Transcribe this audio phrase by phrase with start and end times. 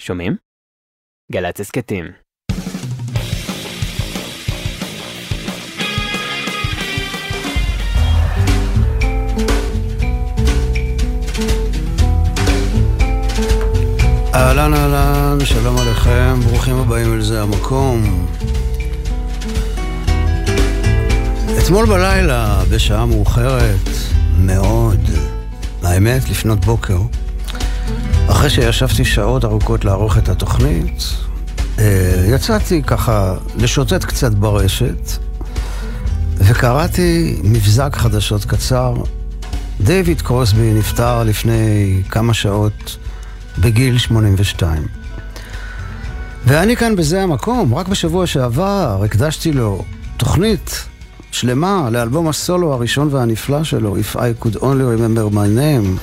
[0.00, 0.36] שומעים?
[1.32, 2.04] גל"צ הסכתים.
[14.34, 18.26] אהלן אהלן, שלום עליכם, ברוכים הבאים אל זה המקום.
[21.64, 23.88] אתמול בלילה, בשעה מאוחרת
[24.38, 25.00] מאוד,
[25.82, 26.98] האמת, לפנות בוקר,
[28.28, 31.02] אחרי שישבתי שעות ארוכות לערוך את התוכנית,
[31.78, 35.10] אה, יצאתי ככה לשוטט קצת ברשת,
[36.36, 38.94] וקראתי מבזק חדשות קצר.
[39.80, 42.96] דיוויד קרוסבי נפטר לפני כמה שעות
[43.58, 44.86] בגיל 82.
[46.44, 49.84] ואני כאן בזה המקום, רק בשבוע שעבר הקדשתי לו
[50.16, 50.84] תוכנית
[51.32, 56.00] שלמה לאלבום הסולו הראשון והנפלא שלו, If I could only remember my name.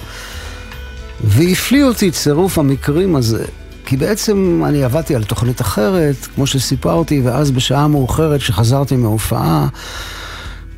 [1.23, 3.45] והפליא אותי צירוף המקרים הזה,
[3.85, 9.67] כי בעצם אני עבדתי על תוכנית אחרת, כמו שסיפרתי, ואז בשעה מאוחרת שחזרתי מההופעה,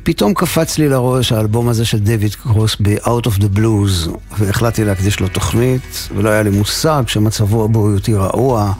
[0.02, 5.20] פתאום קפץ לי לראש האלבום הזה של דויד קרוסבי, Out of the Blues, והחלטתי להקדיש
[5.20, 8.72] לו תוכנית, ולא היה לי מושג שמצבו הבריאותי רעוע,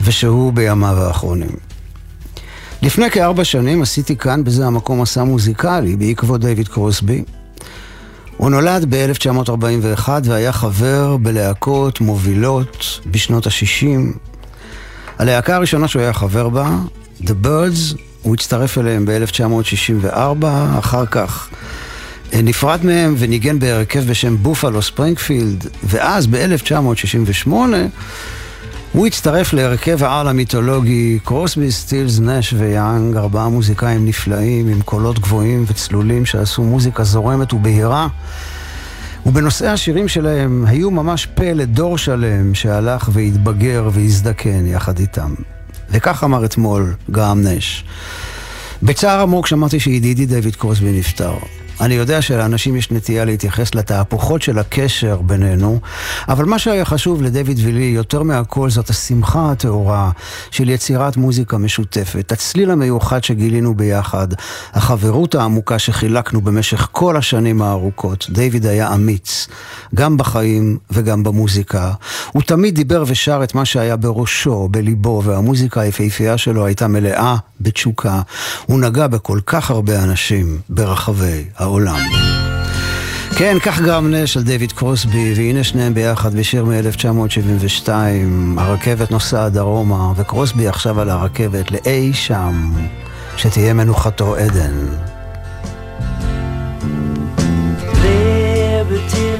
[0.00, 1.56] ושהוא בימיו האחרונים.
[2.82, 7.24] לפני כארבע שנים עשיתי כאן, בזה המקום מסע מוזיקלי, בעקבות דויד קרוסבי.
[8.40, 14.18] הוא נולד ב-1941 והיה חבר בלהקות מובילות בשנות ה-60.
[15.18, 16.76] הלהקה הראשונה שהוא היה חבר בה,
[17.22, 20.46] The Birds, הוא הצטרף אליהם ב-1964,
[20.78, 21.48] אחר כך
[22.32, 27.52] נפרד מהם וניגן בהרכב בשם בופלו ספרינגפילד, ואז ב-1968
[28.92, 35.64] הוא הצטרף להרכב העל המיתולוגי קרוסבי, סטילס, נש ויאנג, ארבעה מוזיקאים נפלאים עם קולות גבוהים
[35.66, 38.08] וצלולים שעשו מוזיקה זורמת ובהירה.
[39.26, 45.34] ובנושאי השירים שלהם היו ממש פה לדור שלם שהלך והתבגר והזדקן יחד איתם.
[45.90, 47.84] וכך אמר אתמול גרם נש.
[48.82, 51.34] בצער עמוק שמעתי שידידי דויד קרוסבי נפטר.
[51.80, 55.80] אני יודע שלאנשים יש נטייה להתייחס לתהפוכות של הקשר בינינו,
[56.28, 60.10] אבל מה שהיה חשוב לדויד ולי יותר מהכל זאת השמחה הטהורה
[60.50, 64.28] של יצירת מוזיקה משותפת, הצליל המיוחד שגילינו ביחד,
[64.72, 68.26] החברות העמוקה שחילקנו במשך כל השנים הארוכות.
[68.30, 69.48] דויד היה אמיץ,
[69.94, 71.92] גם בחיים וגם במוזיקה.
[72.32, 78.20] הוא תמיד דיבר ושר את מה שהיה בראשו, בליבו, והמוזיקה היפהפייה שלו הייתה מלאה בתשוקה.
[78.66, 81.69] הוא נגע בכל כך הרבה אנשים ברחבי העולם.
[83.36, 87.88] כן, כך גם נש של דויד קרוסבי, והנה שניהם ביחד בשיר מ-1972,
[88.56, 92.72] הרכבת נוסעת דרומה, וקרוסבי עכשיו על הרכבת לאי שם,
[93.36, 94.86] שתהיה מנוחתו עדן.
[98.02, 99.30] Liberty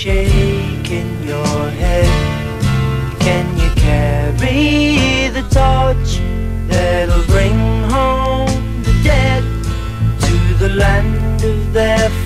[0.00, 2.10] shaking your head.
[3.20, 6.19] Can you carry the torch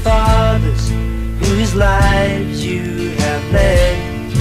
[0.05, 0.91] fathers
[1.41, 4.33] whose lives you have led?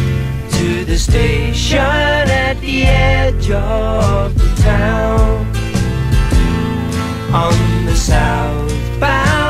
[0.51, 5.47] To the station at the edge of the town
[7.33, 9.42] on the southbound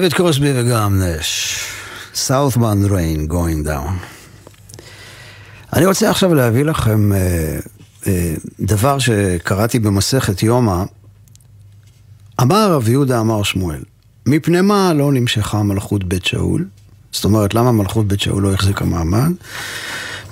[0.00, 1.58] דויד קרוסבי וגם נש.
[2.14, 3.90] Southbound Rain Going Down.
[5.72, 7.58] אני רוצה עכשיו להביא לכם אה,
[8.06, 10.84] אה, דבר שקראתי במסכת יומא.
[12.42, 13.82] אמר רב יהודה אמר שמואל,
[14.26, 16.66] מפני מה לא נמשכה מלכות בית שאול?
[17.12, 19.32] זאת אומרת, למה מלכות בית שאול לא החזיקה מעמד?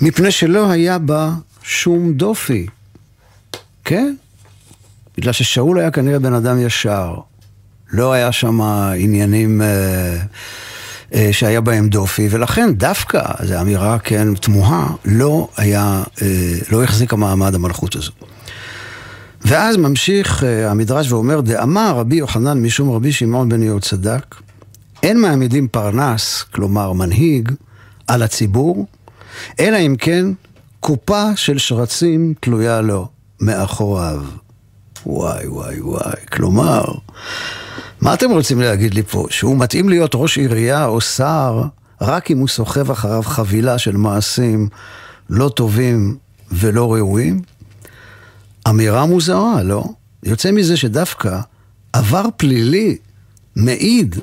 [0.00, 1.32] מפני שלא היה בה
[1.62, 2.66] שום דופי.
[3.84, 4.14] כן?
[5.18, 7.14] בגלל ששאול היה כנראה בן אדם ישר.
[7.92, 8.60] לא היה שם
[8.96, 10.16] עניינים אה,
[11.14, 17.16] אה, שהיה בהם דופי, ולכן דווקא, זו אמירה, כן, תמוהה, לא היה, אה, לא החזיקה
[17.16, 18.12] מעמד המלכות הזו.
[19.44, 24.34] ואז ממשיך אה, המדרש ואומר, דאמר רבי יוחנן משום רבי שמעון בן יהוד צדק,
[25.02, 27.52] אין מעמידים פרנס, כלומר מנהיג,
[28.06, 28.86] על הציבור,
[29.60, 30.24] אלא אם כן
[30.80, 33.08] קופה של שרצים תלויה לו
[33.40, 34.22] מאחוריו.
[35.06, 36.84] וואי וואי וואי, כלומר,
[38.00, 39.26] מה אתם רוצים להגיד לי פה?
[39.30, 41.62] שהוא מתאים להיות ראש עירייה או שר
[42.00, 44.68] רק אם הוא סוחב אחריו חבילה של מעשים
[45.30, 46.16] לא טובים
[46.52, 47.42] ולא ראויים?
[48.68, 49.84] אמירה מוזרה, לא?
[50.22, 51.38] יוצא מזה שדווקא
[51.92, 52.96] עבר פלילי
[53.56, 54.16] מעיד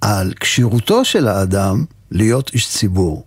[0.00, 3.24] על כשירותו של האדם להיות איש ציבור.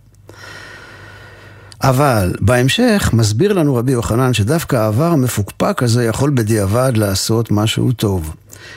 [1.82, 8.34] אבל בהמשך מסביר לנו רבי יוחנן שדווקא העבר המפוקפק הזה יכול בדיעבד לעשות משהו טוב.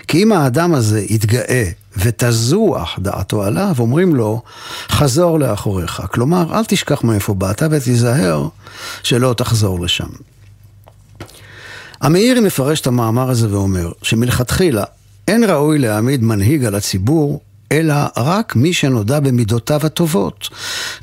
[0.08, 4.42] כי אם האדם הזה יתגאה ותזוח דעתו עליו, אומרים לו,
[4.90, 6.02] חזור לאחוריך.
[6.12, 8.48] כלומר, אל תשכח מאיפה באת ותיזהר
[9.04, 10.10] שלא תחזור לשם.
[12.02, 14.84] המאירי מפרש את המאמר הזה ואומר שמלכתחילה
[15.28, 17.42] אין ראוי להעמיד מנהיג על הציבור
[17.72, 20.50] אלא רק מי שנודע במידותיו הטובות.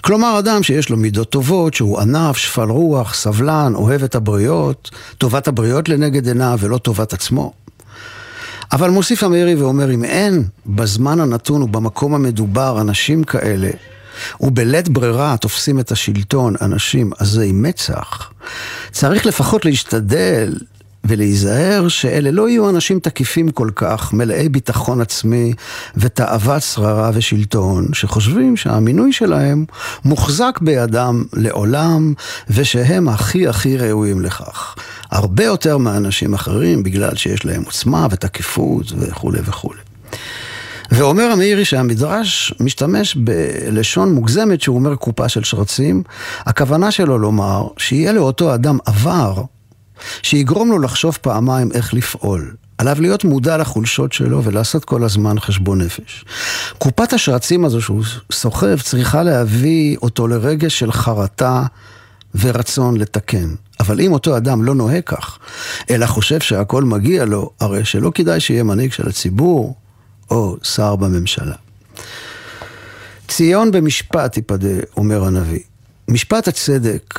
[0.01, 5.49] כלומר, אדם שיש לו מידות טובות, שהוא ענף, שפל רוח, סבלן, אוהב את הבריות, טובת
[5.49, 7.53] הבריות לנגד עיניו ולא טובת עצמו.
[8.73, 13.71] אבל מוסיף המאירי ואומר, אם אין בזמן הנתון ובמקום המדובר אנשים כאלה,
[14.41, 18.31] ובלית ברירה תופסים את השלטון אנשים עזי מצח,
[18.93, 20.55] צריך לפחות להשתדל
[21.09, 25.53] ולהיזהר שאלה לא יהיו אנשים תקיפים כל כך, מלאי ביטחון עצמי
[25.97, 29.65] ותאוות שררה ושלטון, שחושבים שהמינוי שלהם
[30.05, 32.15] מוחזק בידם לעולם,
[32.51, 34.75] ושהם הכי הכי ראויים לכך.
[35.11, 39.81] הרבה יותר מאנשים אחרים, בגלל שיש להם עוצמה ותקיפות וכולי וכולי.
[40.91, 46.03] ואומר המאירי שהמדרש משתמש בלשון מוגזמת שהוא אומר קופה של שרצים.
[46.41, 49.43] הכוונה שלו לומר שיהיה לאותו אדם עבר
[50.23, 52.55] שיגרום לו לחשוב פעמיים איך לפעול.
[52.79, 56.25] עליו להיות מודע לחולשות שלו ולעשות כל הזמן חשבון נפש.
[56.79, 61.63] קופת השרצים הזו שהוא סוחב צריכה להביא אותו לרגש של חרטה
[62.41, 63.55] ורצון לתקן.
[63.81, 65.39] אבל אם אותו אדם לא נוהג כך,
[65.91, 69.75] אלא חושב שהכל מגיע לו, הרי שלא כדאי שיהיה מנהיג של הציבור
[70.31, 71.55] או שר בממשלה.
[73.29, 75.61] ציון במשפט תיפדה, אומר הנביא.
[76.09, 77.19] משפט הצדק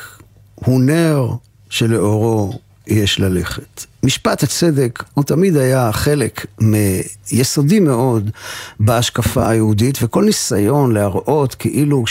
[0.54, 1.28] הוא נר
[1.70, 3.84] שלאורו יש ללכת.
[4.02, 6.46] משפט הצדק הוא תמיד היה חלק
[7.32, 8.30] יסודי מאוד
[8.80, 12.04] בהשקפה היהודית, וכל ניסיון להראות כאילו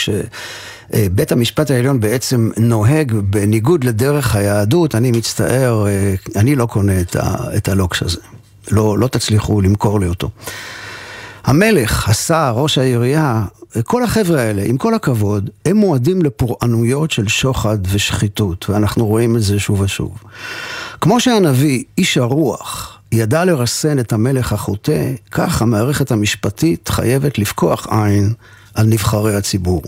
[0.96, 5.86] שבית המשפט העליון בעצם נוהג בניגוד לדרך היהדות, אני מצטער,
[6.36, 8.20] אני לא קונה את, ה, את הלוקש הזה.
[8.70, 10.30] לא, לא תצליחו למכור לי אותו.
[11.44, 13.44] המלך, השר, ראש העירייה,
[13.84, 19.42] כל החבר'ה האלה, עם כל הכבוד, הם מועדים לפורענויות של שוחד ושחיתות, ואנחנו רואים את
[19.42, 20.18] זה שוב ושוב.
[21.00, 28.32] כמו שהנביא, איש הרוח, ידע לרסן את המלך החוטא, כך המערכת המשפטית חייבת לפקוח עין
[28.78, 29.82] על נבחרי הציבור.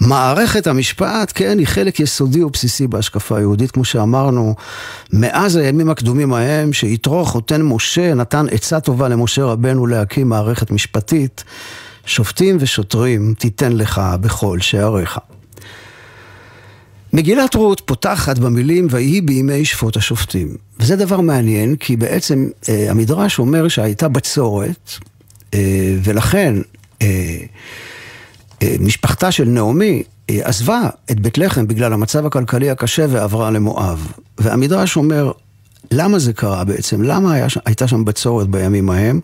[0.00, 4.54] מערכת המשפט, כן, היא חלק יסודי ובסיסי בהשקפה היהודית, כמו שאמרנו,
[5.12, 11.44] מאז הימים הקדומים ההם, שיתרו חותן משה נתן עצה טובה למשה רבנו להקים מערכת משפטית,
[12.06, 15.18] שופטים ושוטרים תיתן לך בכל שעריך.
[17.12, 20.56] מגילת רות פותחת במילים ויהי בימי שפוט השופטים.
[20.80, 24.90] וזה דבר מעניין, כי בעצם אה, המדרש אומר שהייתה בצורת,
[25.54, 26.54] אה, ולכן
[27.02, 27.36] אה,
[28.80, 34.12] משפחתה של נעמי אה, עזבה את בית לחם בגלל המצב הכלכלי הקשה ועברה למואב.
[34.38, 35.32] והמדרש אומר,
[35.90, 37.02] למה זה קרה בעצם?
[37.02, 39.20] למה היה, הייתה שם בצורת בימים ההם?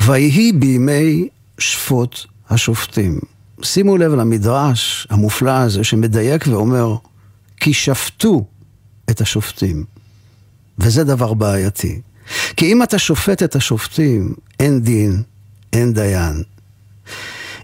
[0.00, 1.28] ויהי בימי
[1.58, 3.18] שפוט השופטים.
[3.62, 6.96] שימו לב למדרש המופלא הזה שמדייק ואומר,
[7.60, 8.44] כי שפטו
[9.10, 9.84] את השופטים.
[10.78, 12.00] וזה דבר בעייתי.
[12.56, 15.22] כי אם אתה שופט את השופטים, אין דין,
[15.72, 16.42] אין דיין.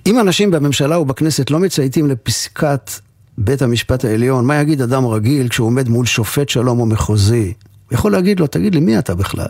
[0.09, 2.91] אם אנשים בממשלה ובכנסת לא מצייתים לפסקת
[3.39, 7.53] בית המשפט העליון, מה יגיד אדם רגיל כשהוא עומד מול שופט שלום או מחוזי?
[7.91, 9.47] הוא יכול להגיד לו, תגיד לי, מי אתה בכלל?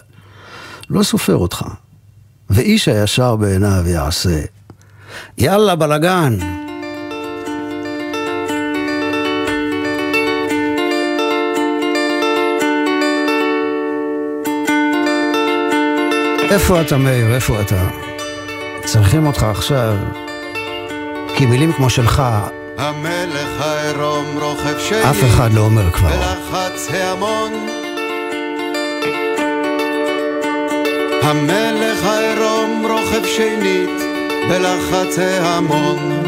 [0.90, 1.64] לא סופר אותך.
[2.50, 4.40] ואיש הישר בעיניו יעשה.
[5.38, 6.38] יאללה, בלאגן.
[16.50, 17.34] איפה אתה, מאיר?
[17.34, 17.88] איפה אתה?
[18.84, 20.27] צריכים אותך עכשיו.
[21.38, 22.22] כי מילים כמו שלך,
[22.78, 26.08] המלך העירום רוכב שני, אף אחד לא אומר כבר.
[26.08, 27.52] בלחץ ההמון.
[31.22, 34.00] המלך העירום רוכב שנית,
[34.48, 36.22] בלחץ ההמון.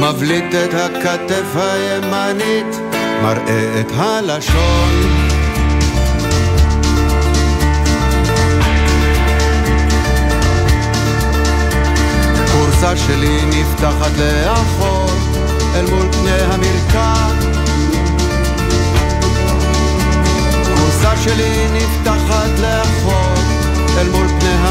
[0.00, 2.80] מבליט את הכתף הימנית,
[3.22, 5.23] מראה את הלשון.
[12.84, 15.06] הכורסה שלי נפתחת לאחור
[15.74, 17.14] אל מול פני המרקע
[20.62, 23.34] הכורסה שלי נפתחת לאחור
[23.98, 24.63] אל מול פני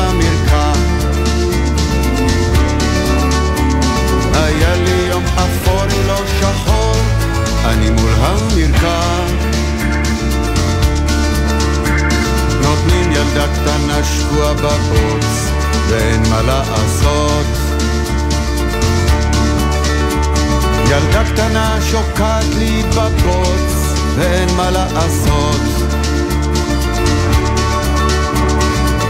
[24.94, 25.62] לעשות.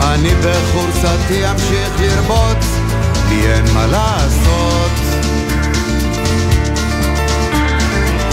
[0.02, 2.66] אני בחורסתי אמשיך לרבוץ,
[3.30, 4.92] לי אין מה לעשות.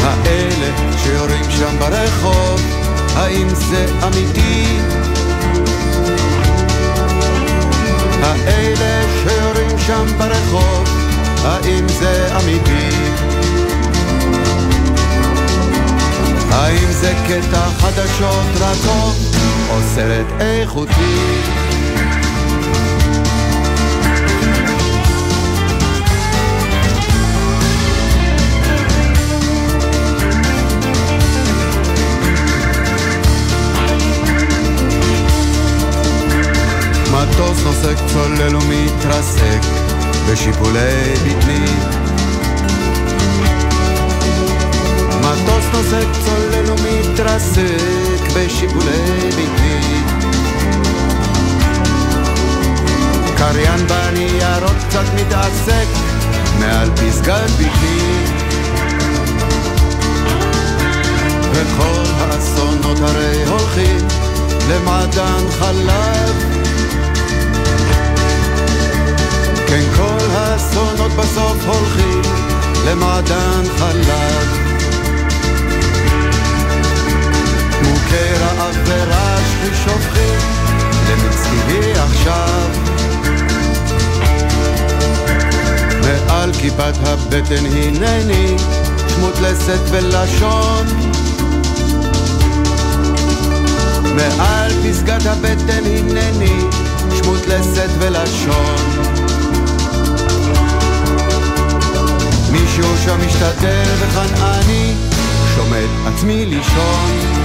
[0.02, 2.60] האלה שיורים שם ברחוב,
[3.16, 4.78] האם זה אמיתי?
[8.22, 10.88] האלה שיורים שם ברחוב,
[11.44, 13.29] האם זה אמיתי?
[16.50, 19.14] האם זה קטע חדשות רצון
[19.70, 21.30] או סרט איכותי?
[37.12, 39.60] מטוס נוסק צולל ומתרסק
[40.30, 41.66] בשיפולי בטני
[45.72, 50.00] נוסק צולל ומתרסק בשיפולי ביתי
[53.36, 55.86] קריין בניירות קצת מתעסק
[56.58, 58.24] מעל פסגת ביתי
[61.52, 63.98] וכל האסונות הרי הולכים
[64.70, 66.34] למעדן חלב
[69.66, 72.22] כן כל האסונות בסוף הולכים
[72.86, 74.59] למעדן חלב
[78.70, 80.38] רעב ורעש ושופכים
[81.10, 82.68] למצדי עכשיו.
[86.00, 88.56] מעל כיפת הבטן הנני
[89.08, 90.86] שמות לסת ולשון.
[94.14, 96.60] מעל פסגת הבטן הנני
[97.16, 98.76] שמות לסת ולשון.
[102.52, 104.94] מישהו שם משתדל וכאן אני
[105.54, 107.39] שומט עצמי לישון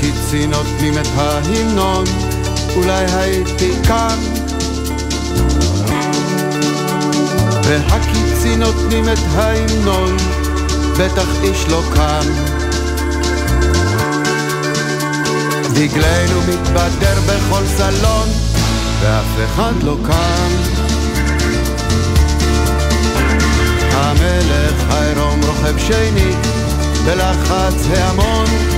[0.00, 2.04] והקיצי נותנים את ההמנון,
[2.76, 4.18] אולי הייתי כאן.
[7.64, 10.16] והקיצים נותנים את ההמנון,
[10.98, 12.26] בטח איש לא קם.
[15.74, 18.28] דגלנו מתבדר בכל סלון,
[19.00, 20.50] ואף אחד לא קם.
[23.92, 26.32] המלך העירום רוכב שני
[27.04, 28.69] בלחץ ההמון.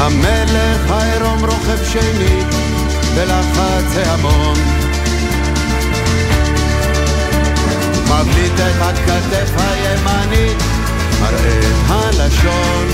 [0.00, 2.42] המלך העירום רוכב שני
[3.14, 4.56] בלחץ ההמון.
[8.04, 10.62] מבליט את הכתף הימנית,
[11.20, 12.86] מראה את הלשון.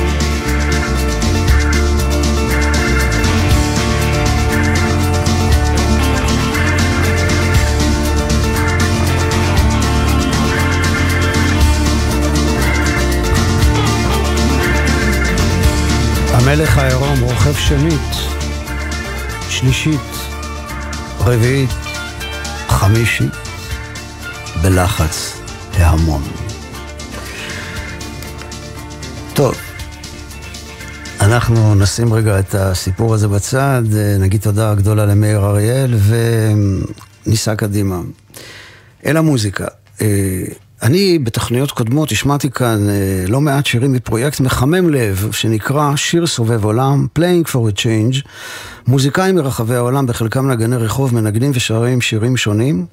[16.46, 18.14] המלך העירום רוכב שנית,
[19.48, 20.00] שלישית,
[21.18, 21.70] רביעית,
[22.68, 23.32] חמישית,
[24.62, 25.38] בלחץ
[25.72, 26.22] ההמון.
[29.34, 29.54] טוב,
[31.20, 33.82] אנחנו נשים רגע את הסיפור הזה בצד,
[34.18, 35.94] נגיד תודה גדולה למאיר אריאל
[37.26, 38.00] וניסע קדימה.
[39.06, 39.66] אל המוזיקה.
[40.82, 46.64] אני בתוכניות קודמות השמעתי כאן אה, לא מעט שירים מפרויקט מחמם לב, שנקרא שיר סובב
[46.64, 48.28] עולם, Playing for a Change.
[48.86, 52.86] מוזיקאים מרחבי העולם, בחלקם נגני רחוב, מנגנים ושרים שירים שונים,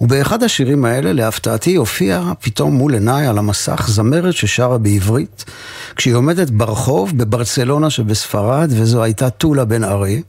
[0.00, 5.44] ובאחד השירים האלה, להפתעתי, הופיעה פתאום מול עיניי על המסך זמרת ששרה בעברית,
[5.96, 10.22] כשהיא עומדת ברחוב בברצלונה שבספרד, וזו הייתה טולה בן ארי.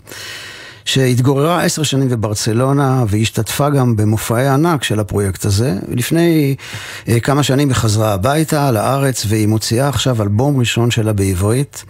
[0.86, 5.74] שהתגוררה עשר שנים בברצלונה והשתתפה גם במופעי ענק של הפרויקט הזה.
[5.88, 6.55] לפני
[7.09, 11.83] אה, כמה שנים היא חזרה הביתה לארץ והיא מוציאה עכשיו אלבום ראשון שלה בעברית.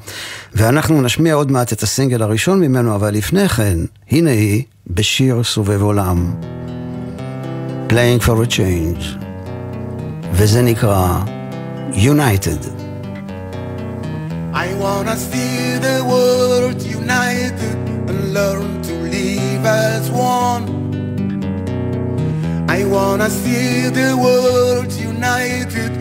[0.54, 3.78] ואנחנו נשמיע עוד מעט את הסינגל הראשון ממנו, אבל לפני כן,
[4.12, 6.34] הנה היא בשיר סובב עולם.
[7.89, 9.26] Playing for a Change.
[10.34, 11.19] וזה נקרא
[11.91, 12.76] United.
[14.54, 17.78] I wanna see the world united
[18.10, 18.94] and learn to
[19.65, 20.65] as one.
[22.69, 25.91] I wanna see the world united,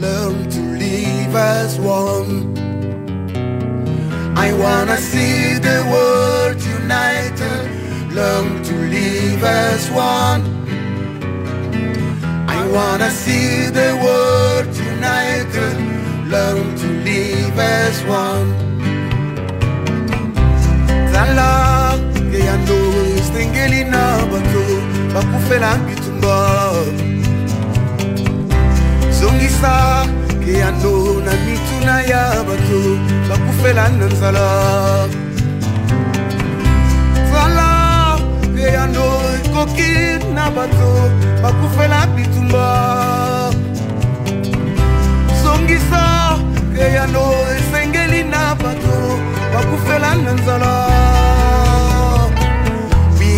[0.00, 2.54] learn to live as one.
[4.36, 7.64] I wanna see the world united,
[8.12, 10.42] learn to live as one.
[12.48, 13.97] I wanna see the
[23.28, 24.64] yando stengeli na bato
[25.14, 26.72] bakufela bitumba.
[29.10, 30.06] Zongisa
[30.44, 35.08] ke yando na mituna ya bato bakufela na nzala.
[37.32, 38.18] Zala
[38.54, 39.06] ke yando
[39.52, 41.10] koki na bato
[41.42, 43.50] bakufela bitumba.
[45.42, 46.38] Zongisa
[46.74, 47.24] ke yando
[47.56, 49.18] esengeli na bato
[49.52, 51.37] bakufela na nzala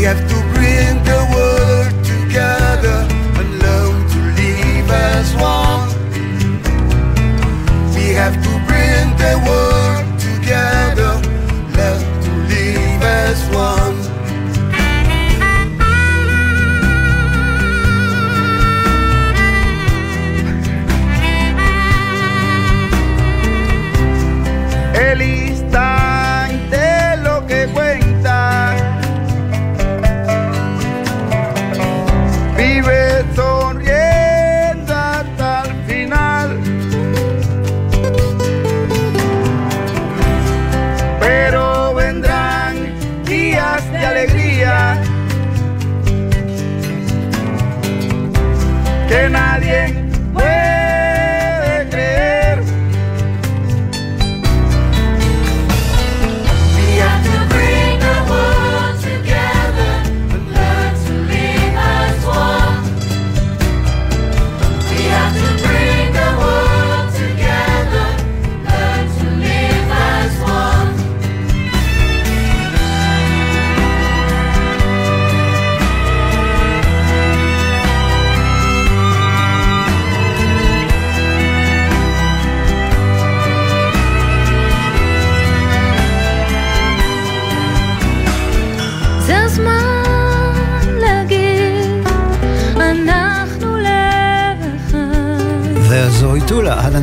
[0.00, 3.06] We have to bring the world together
[3.38, 5.90] and learn to live as one.
[7.94, 9.69] We have to bring the world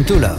[0.08, 0.36] טולה,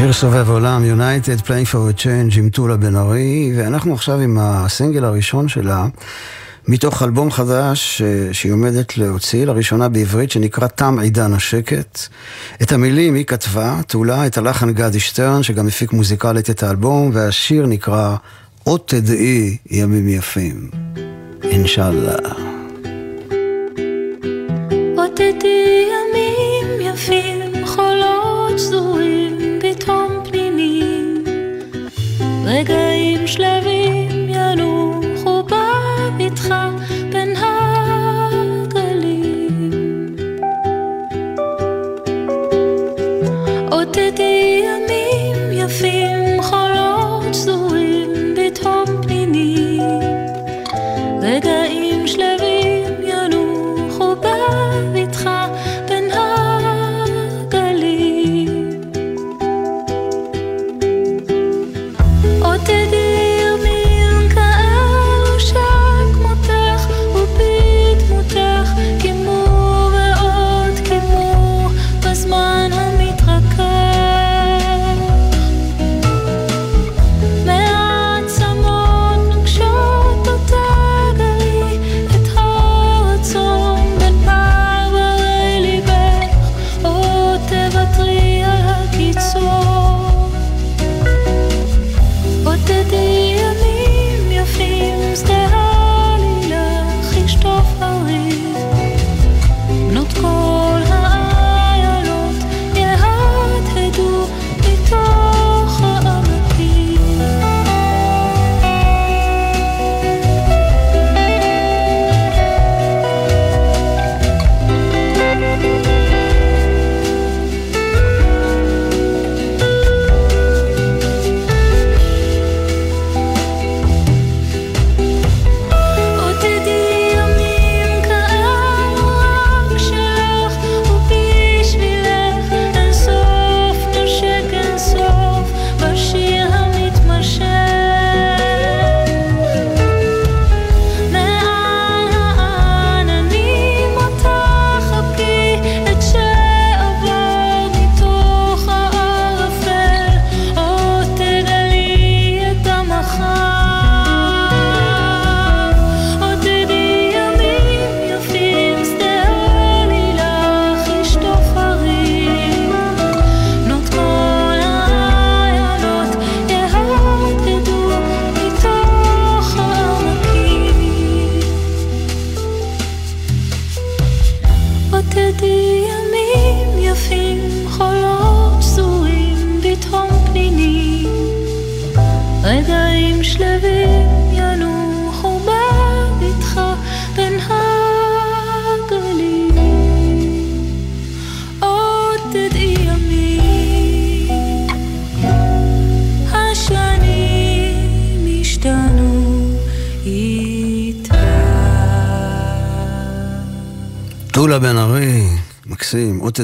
[0.00, 4.38] שיר סובב עולם, United Playing for a Change עם טולה בן ארי, ואנחנו עכשיו עם
[4.40, 5.86] הסינגל הראשון שלה,
[6.68, 11.98] מתוך אלבום חדש אה, שהיא עומדת להוציא, לראשונה בעברית, שנקרא תם עידן השקט.
[12.62, 17.66] את המילים היא כתבה, טולה, את הלחן גדי שטרן, שגם הפיק מוזיקלית את האלבום, והשיר
[17.66, 18.16] נקרא
[18.64, 20.70] עוד תדעי ימים יפים.
[21.42, 22.16] אינשאללה.
[24.96, 25.89] עוד תדעי
[32.50, 33.69] רגעים שלווים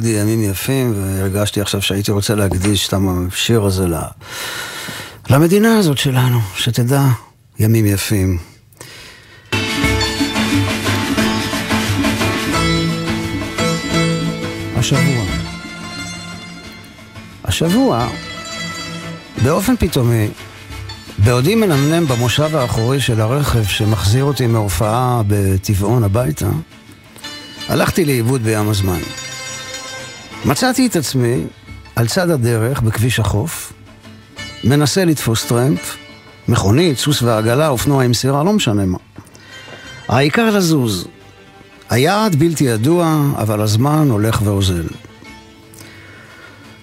[0.00, 2.94] תדעי ימים יפים, והרגשתי עכשיו שהייתי רוצה להקדיש את
[3.32, 3.94] השיר הזה ל...
[5.30, 7.02] למדינה הזאת שלנו, שתדע
[7.58, 8.38] ימים יפים.
[14.76, 15.24] השבוע.
[17.44, 18.08] השבוע,
[19.44, 20.28] באופן פתאומי,
[21.18, 26.48] בעודי מנמנם במושב האחורי של הרכב שמחזיר אותי מהופעה בטבעון הביתה,
[27.68, 29.00] הלכתי לאיבוד בים הזמן.
[30.46, 31.44] מצאתי את עצמי
[31.96, 33.72] על צד הדרך בכביש החוף,
[34.64, 35.96] מנסה לתפוס טרמפ,
[36.48, 38.98] מכונית, סוס ועגלה, אופנוע עם סירה, לא משנה מה.
[40.08, 41.06] העיקר לזוז.
[41.90, 44.86] היעד בלתי ידוע, אבל הזמן הולך ואוזל.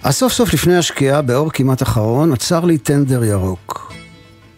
[0.04, 3.93] אז סוף סוף לפני השקיעה, באור כמעט אחרון, עצר לי טנדר ירוק.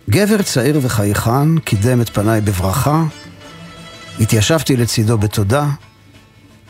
[0.09, 3.03] גבר צעיר וחייכן קידם את פניי בברכה,
[4.19, 5.65] התיישבתי לצידו בתודה,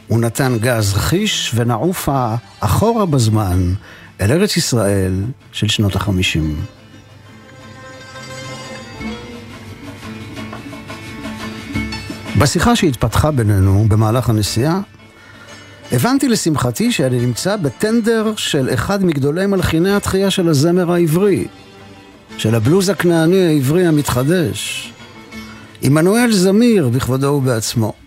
[0.07, 3.73] הוא נתן גז חיש ונעופה אחורה בזמן
[4.21, 5.13] אל ארץ ישראל
[5.51, 6.55] של שנות החמישים.
[12.37, 14.81] בשיחה שהתפתחה בינינו במהלך הנסיעה,
[15.91, 21.47] הבנתי לשמחתי שאני נמצא בטנדר של אחד מגדולי מלחיני התחייה של הזמר העברי,
[22.37, 24.93] של הבלוז הכנעני העברי המתחדש,
[25.81, 28.04] עמנואל זמיר בכבודו ובעצמו.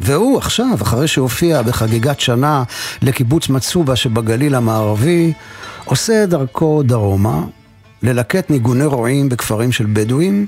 [0.00, 2.62] והוא עכשיו, אחרי שהופיע בחגיגת שנה
[3.02, 5.32] לקיבוץ מצובה שבגליל המערבי,
[5.84, 7.42] עושה דרכו דרומה,
[8.02, 10.46] ללקט ניגוני רועים בכפרים של בדואים,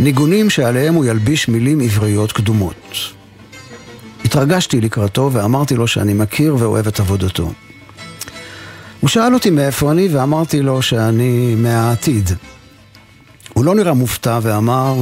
[0.00, 2.96] ניגונים שעליהם הוא ילביש מילים עבריות קדומות.
[4.24, 7.52] התרגשתי לקראתו ואמרתי לו שאני מכיר ואוהב את עבודתו.
[9.00, 12.30] הוא שאל אותי מאיפה אני ואמרתי לו שאני מהעתיד.
[13.52, 14.94] הוא לא נראה מופתע ואמר,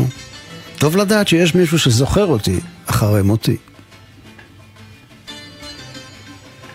[0.78, 2.60] טוב לדעת שיש מישהו שזוכר אותי
[3.00, 3.56] אחרי מותי.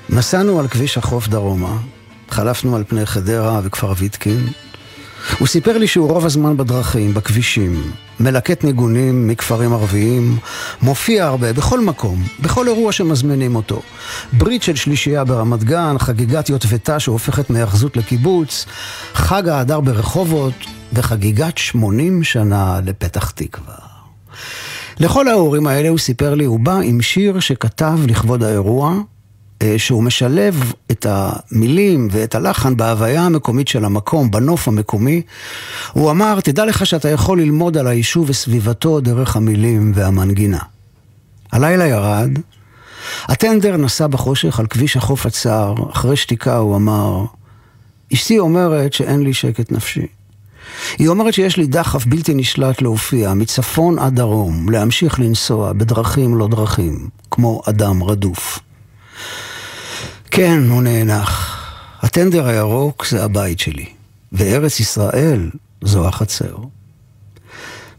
[0.09, 1.77] נסענו על כביש החוף דרומה,
[2.29, 4.47] חלפנו על פני חדרה וכפר ויטקין.
[5.39, 10.37] הוא סיפר לי שהוא רוב הזמן בדרכים, בכבישים, מלקט ניגונים מכפרים ערביים,
[10.81, 13.81] מופיע הרבה, בכל מקום, בכל אירוע שמזמינים אותו.
[14.33, 18.65] ברית של שלישייה ברמת גן, חגיגת יוטבתה שהופכת מהיאחזות לקיבוץ,
[19.13, 20.53] חג ההדר ברחובות
[20.93, 23.75] וחגיגת 80 שנה לפתח תקווה.
[24.99, 28.95] לכל ההורים האלה הוא סיפר לי, הוא בא עם שיר שכתב לכבוד האירוע,
[29.61, 35.21] אה, שהוא משלב את המילים ואת הלחן בהוויה המקומית של המקום, בנוף המקומי.
[35.93, 40.59] הוא אמר, תדע לך שאתה יכול ללמוד על היישוב וסביבתו דרך המילים והמנגינה.
[41.51, 42.29] הלילה ירד,
[43.23, 47.25] הטנדר נסע בחושך על כביש החוף הצר, אחרי שתיקה הוא אמר,
[48.13, 50.07] אשתי אומרת שאין לי שקט נפשי.
[50.97, 56.47] היא אומרת שיש לי דחף בלתי נשלט להופיע, מצפון עד דרום, להמשיך לנסוע בדרכים לא
[56.47, 58.59] דרכים, כמו אדם רדוף.
[60.31, 61.61] כן, הוא נאנח.
[62.01, 63.85] הטנדר הירוק זה הבית שלי,
[64.31, 65.49] וארץ ישראל
[65.81, 66.55] זו החצר.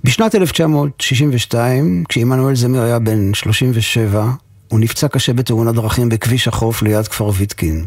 [0.05, 4.31] בשנת 1962, כשעמנואל זמיר היה בן 37,
[4.69, 7.87] הוא נפצע קשה בתאונת דרכים בכביש החוף ליד כפר ויטקין.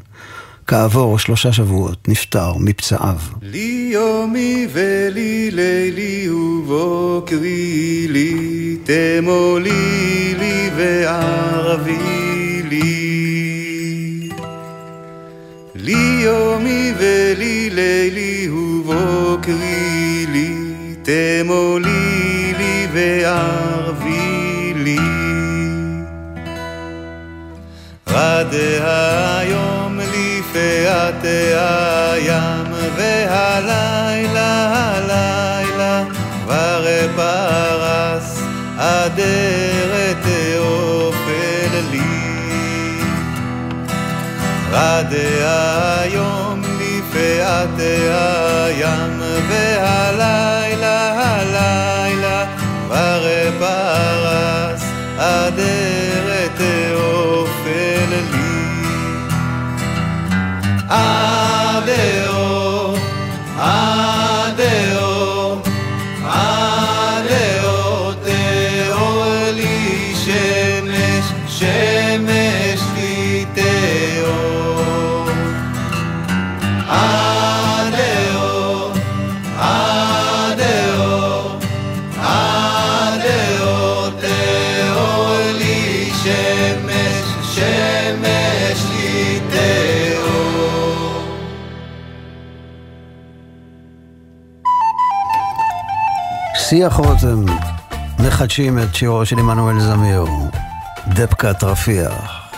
[0.70, 3.18] כעבור שלושה שבועות נפטר מפצעיו.
[3.42, 11.98] לי יומי ולי לילי ובוקרי לי תמולי לי וערבי
[12.70, 14.30] לי
[15.76, 20.54] לי יומי ולי לילי ובוקרי לי
[21.04, 24.98] תמולי לי וערבי לי
[28.08, 29.69] רד היום
[30.50, 36.04] לפאת הים והלילה הלילה
[36.44, 36.86] כבר
[37.16, 38.42] פרס
[38.78, 40.26] אדרת
[40.58, 43.02] אופל לי.
[44.72, 45.14] רד
[46.00, 50.59] היום לפאת הים והלילה
[60.92, 61.49] I
[96.80, 97.46] שיח רותם
[98.20, 100.26] מחדשים את שירו של עמנואל זמיר,
[101.08, 102.49] דבקת רפיח.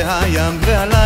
[0.00, 0.99] לפאת הים, והלילה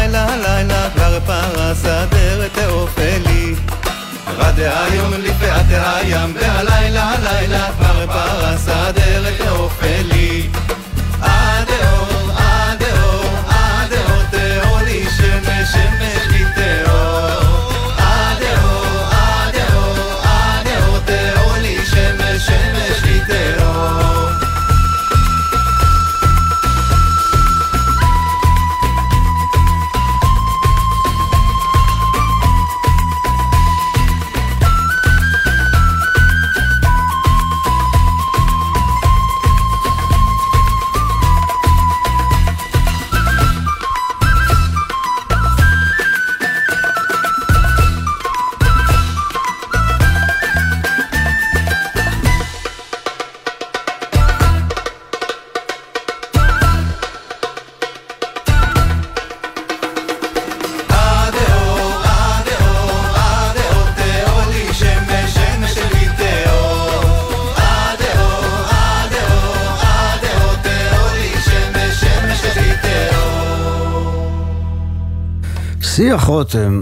[76.45, 76.81] רותם,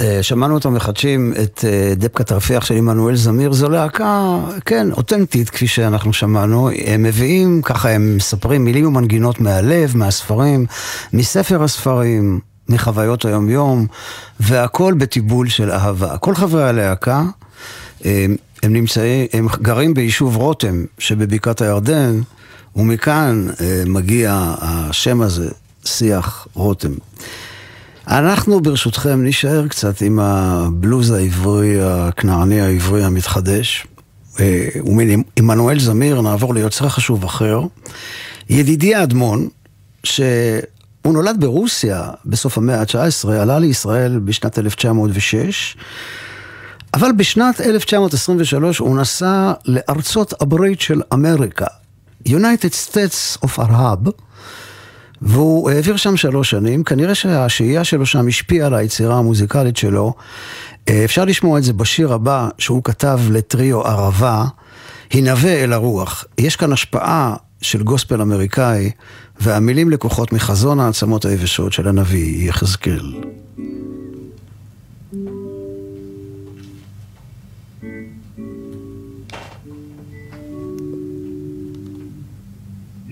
[0.00, 5.50] אה, שמענו אותם מחדשים את אה, דבקה תרפיח של עמנואל זמיר, זו להקה, כן, אותנטית
[5.50, 6.70] כפי שאנחנו שמענו.
[6.84, 10.66] הם מביאים, ככה הם מספרים מילים ומנגינות מהלב, מהספרים,
[11.12, 13.86] מספר הספרים, מחוויות היומיום,
[14.40, 16.18] והכל בטיבול של אהבה.
[16.18, 17.22] כל חברי הלהקה,
[18.04, 18.26] אה,
[18.62, 22.20] הם נמצאים, הם גרים ביישוב רותם שבבקעת הירדן,
[22.76, 25.48] ומכאן אה, מגיע השם הזה,
[25.84, 26.92] שיח רותם.
[28.10, 33.86] אנחנו ברשותכם נישאר קצת עם הבלוז העברי, הכנעני העברי המתחדש.
[34.40, 37.60] אה, ומעמנואל זמיר נעבור ליוצר חשוב אחר.
[38.48, 39.48] ידידי האדמון,
[40.04, 40.22] שהוא
[41.04, 45.76] נולד ברוסיה בסוף המאה ה-19, עלה לישראל בשנת 1906,
[46.94, 51.66] אבל בשנת 1923 הוא נסע לארצות הברית של אמריקה,
[52.28, 54.10] United States of Arab,
[55.22, 60.14] והוא העביר שם שלוש שנים, כנראה שהשהייה שלו שם השפיעה על היצירה המוזיקלית שלו.
[60.88, 64.44] אה, אפשר לשמוע את זה בשיר הבא שהוא כתב לטריו ערבה,
[65.10, 66.24] הנבא אל הרוח.
[66.38, 68.90] יש כאן השפעה של גוספל אמריקאי,
[69.40, 73.12] והמילים לקוחות מחזון העצמות היבשות של הנביא יחזקאל.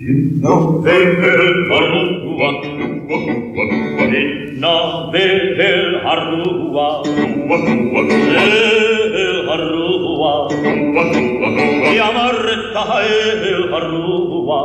[0.09, 0.81] No.
[0.81, 3.16] Vehel arrua, lua, lua,
[3.53, 4.05] lua.
[4.09, 8.03] Enna vehel arrua, lua, lua, lua.
[8.09, 11.92] Vehel arrua, lua, lua, lua.
[11.92, 14.61] Iamarta el arrua, lua,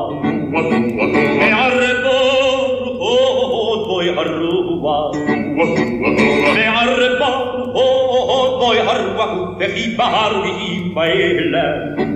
[0.47, 1.05] lua, lua.
[1.11, 2.17] Me arbo
[3.03, 6.53] od voi arrua, lua, lua, lua.
[6.55, 7.31] Me arbo
[7.83, 9.25] od voi arrua,
[9.59, 11.65] vehi baharu ima ele.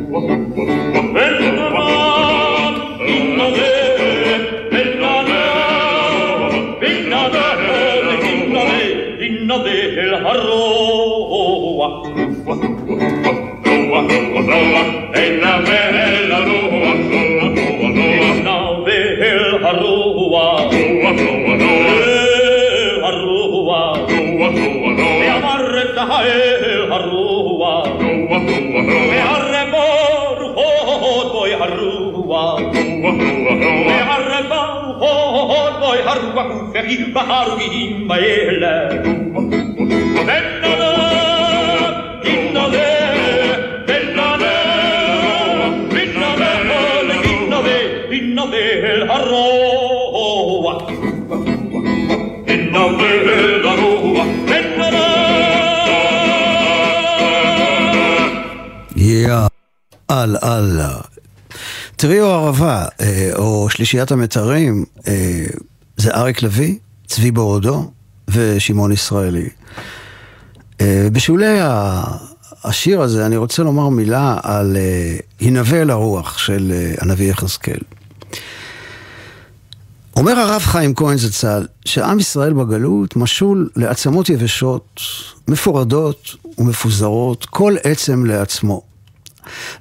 [0.08, 1.02] Lua, lua, lua.
[1.12, 2.87] Vehel arrua,
[9.64, 11.88] del harroa.
[13.64, 16.77] Rua, rua, rua, e la bella rua.
[36.74, 38.90] וכי בהר ויהי באלה
[40.26, 41.18] וכי בהר
[42.24, 43.08] ויהי באלה
[58.96, 59.48] יא
[60.12, 60.98] אללה.
[61.96, 64.87] טריו ערבה, אה, או שלישיית המתרים, זה
[66.18, 66.76] אריק לביא,
[67.08, 67.92] צבי בורודו
[68.28, 69.50] ושמעון ישראלי.
[70.82, 71.58] אה, בשולי
[72.64, 77.80] השיר הזה אני רוצה לומר מילה על אה, הנבא אל הרוח של אה, הנביא יחזקאל.
[80.16, 85.02] אומר הרב חיים כהן זצ"ל, שעם ישראל בגלות משול לעצמות יבשות,
[85.48, 88.82] מפורדות ומפוזרות, כל עצם לעצמו.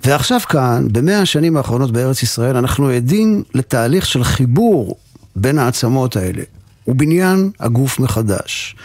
[0.04, 4.96] ועכשיו כאן, במאה השנים האחרונות בארץ ישראל, אנחנו עדים לתהליך של חיבור
[5.36, 6.42] בין העצמות האלה,
[6.88, 8.76] ובניין הגוף מחדש.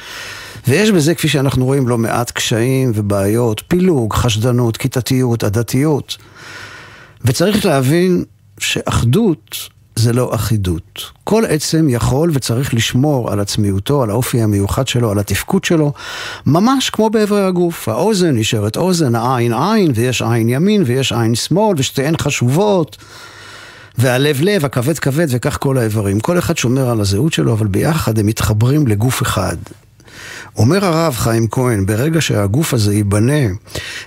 [0.67, 6.17] ויש בזה, כפי שאנחנו רואים, לא מעט קשיים ובעיות, פילוג, חשדנות, כיתתיות, עדתיות.
[7.25, 8.23] וצריך להבין
[8.59, 9.55] שאחדות
[9.95, 11.01] זה לא אחידות.
[11.23, 15.93] כל עצם יכול וצריך לשמור על עצמיותו, על האופי המיוחד שלו, על התפקוד שלו,
[16.45, 17.89] ממש כמו באיברי הגוף.
[17.89, 22.97] האוזן נשארת אוזן, העין עין, ויש עין ימין ויש עין שמאל, ושתיהן חשובות.
[23.97, 26.19] והלב לב, הכבד כבד, וכך כל האיברים.
[26.19, 29.57] כל אחד שומר על הזהות שלו, אבל ביחד הם מתחברים לגוף אחד.
[30.57, 33.53] אומר הרב חיים כהן, ברגע שהגוף הזה ייבנה,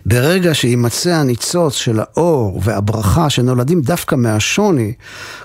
[0.06, 4.92] ברגע שיימצא הניצוץ של האור והברכה שנולדים דווקא מהשוני,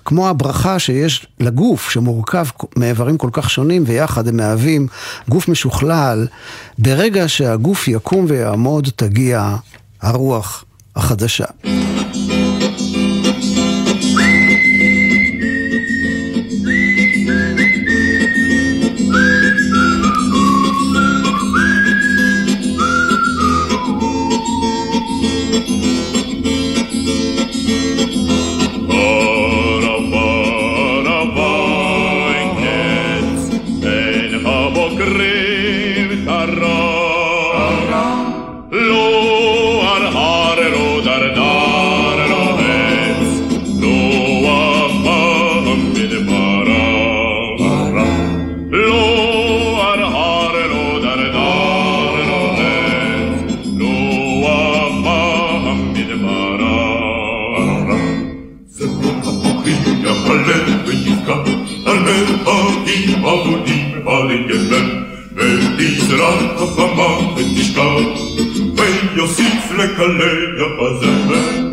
[0.05, 4.87] כמו הברכה שיש לגוף שמורכב מאיברים כל כך שונים ויחד הם מהווים
[5.29, 6.27] גוף משוכלל,
[6.77, 9.55] ברגע שהגוף יקום ויעמוד תגיע
[10.01, 10.65] הרוח
[10.95, 11.45] החדשה.
[69.79, 71.68] Lecker, Lecker, Lecker,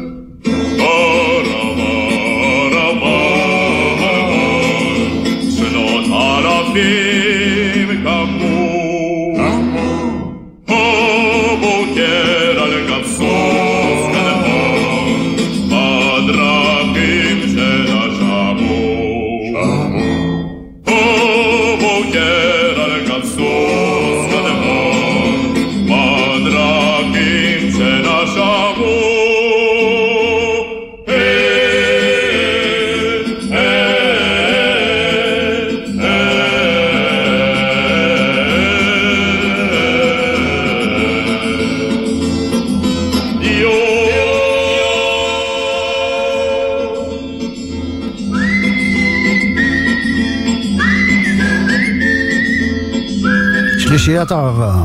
[54.29, 54.85] שלישיית הערבה,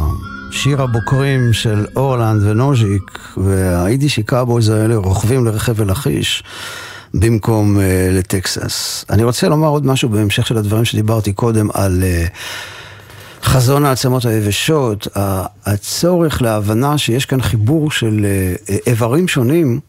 [0.52, 6.44] שיר הבוקרים של אורלנד ונוז'יק, וה Yiddishe cowboys האלה רוכבים לחבל לכיש
[7.14, 9.06] במקום אה, לטקסס.
[9.10, 15.08] אני רוצה לומר עוד משהו בהמשך של הדברים שדיברתי קודם על אה, חזון העצמות היבשות,
[15.66, 18.26] הצורך להבנה שיש כאן חיבור של
[18.68, 19.80] אה, איברים שונים,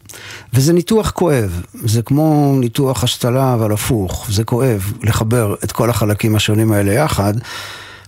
[0.53, 1.61] וזה ניתוח כואב.
[1.85, 4.27] זה כמו ניתוח השתלה, אבל הפוך.
[4.29, 7.33] זה כואב לחבר את כל החלקים השונים האלה יחד.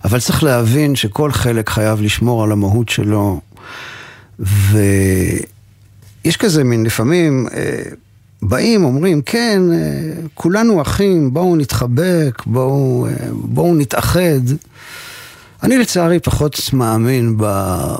[0.06, 3.40] אבל צריך להבין שכל חלק חייב לשמור על המהות שלו.
[4.38, 7.82] ויש כזה מין, לפעמים אה,
[8.42, 14.40] באים, אומרים, כן, אה, כולנו אחים, בואו נתחבק, בואו, אה, בואו נתאחד.
[15.62, 17.36] אני לצערי פחות מאמין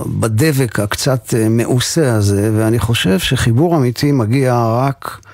[0.06, 5.25] בדבק הקצת מעושה הזה, ואני חושב שחיבור אמיתי מגיע רק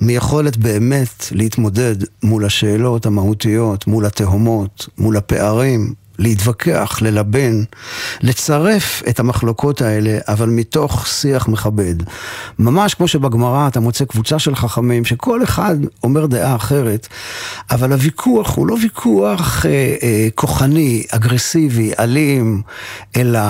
[0.00, 7.62] מיכולת באמת להתמודד מול השאלות המהותיות, מול התהומות, מול הפערים, להתווכח, ללבן,
[8.20, 11.94] לצרף את המחלוקות האלה, אבל מתוך שיח מכבד.
[12.58, 17.08] ממש כמו שבגמרא אתה מוצא קבוצה של חכמים שכל אחד אומר דעה אחרת,
[17.70, 22.62] אבל הוויכוח הוא לא ויכוח אה, אה, כוחני, אגרסיבי, אלים,
[23.16, 23.40] אלא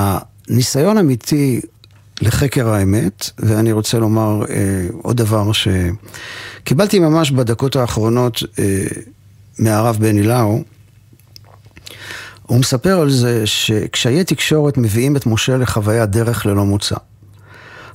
[0.48, 1.60] ניסיון אמיתי
[2.20, 8.84] לחקר האמת, ואני רוצה לומר אה, עוד דבר שקיבלתי ממש בדקות האחרונות אה,
[9.58, 10.62] מהרב בני לאו.
[12.42, 16.96] הוא מספר על זה שקשיי תקשורת מביאים את משה לחוויית דרך ללא מוצא.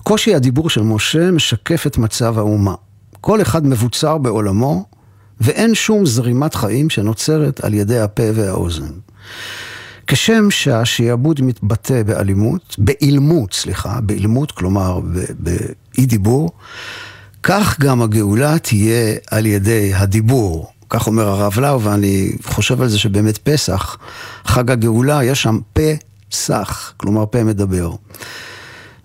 [0.04, 2.76] קושי הדיבור של משה משקף את מצב האומה.
[3.22, 4.86] כל אחד מבוצר בעולמו,
[5.42, 8.92] ואין שום זרימת חיים שנוצרת על ידי הפה והאוזן.
[10.08, 15.00] כשם שהשעבוד מתבטא באלימות, באילמות, סליחה, באילמות, כלומר
[15.40, 16.52] באי דיבור,
[17.44, 20.70] כך גם הגאולה תהיה על ידי הדיבור.
[20.90, 23.98] כך אומר הרב לאו, ואני חושב על זה שבאמת פסח,
[24.46, 27.92] חג הגאולה, יש שם פסח, כלומר פה מדבר.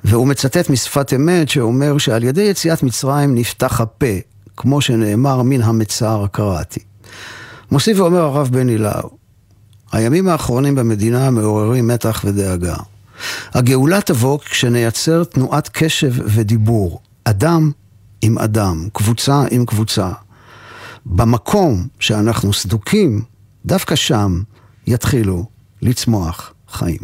[0.05, 4.07] והוא מצטט משפת אמת שאומר שעל ידי יציאת מצרים נפתח הפה,
[4.57, 6.81] כמו שנאמר מן המצר קראתי.
[7.71, 9.11] מוסיף ואומר הרב בני לאו,
[9.93, 12.77] הימים האחרונים במדינה מעוררים מתח ודאגה.
[13.55, 17.71] הגאולה תבוא כשנייצר תנועת קשב ודיבור, אדם
[18.23, 20.11] עם אדם, קבוצה עם קבוצה.
[21.07, 23.23] במקום שאנחנו סדוקים,
[23.67, 24.43] דווקא שם
[24.87, 25.45] יתחילו
[25.83, 26.99] לצמוח חיים.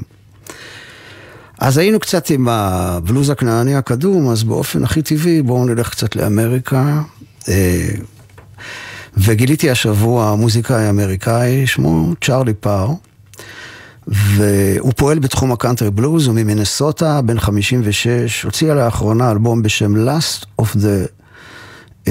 [1.59, 7.03] אז היינו קצת עם הבלוז הכנעני הקדום, אז באופן הכי טבעי בואו נלך קצת לאמריקה.
[7.49, 7.89] אה,
[9.17, 12.89] וגיליתי השבוע מוזיקאי אמריקאי, שמו צ'ארלי פאר,
[14.09, 20.65] והוא פועל בתחום הקאנטרי בלוז, הוא ממינסוטה, בן 56, הוציע לאחרונה אלבום בשם Last of
[20.65, 21.09] the...
[22.07, 22.11] uh,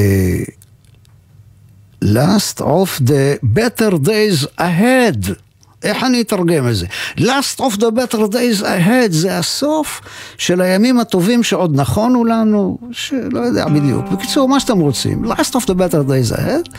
[2.04, 5.38] Last of the Better Days Ahead.
[5.84, 6.86] איך אני אתרגם את זה?
[7.17, 10.01] Last of the better days ahead זה הסוף
[10.38, 14.05] של הימים הטובים שעוד נכונו לנו, שלא יודע בדיוק.
[14.11, 15.25] בקיצור, מה שאתם רוצים.
[15.25, 16.77] Last of the better days ahead.